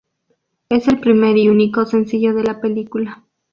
[0.69, 3.23] Es el primer y único sencillo de la película.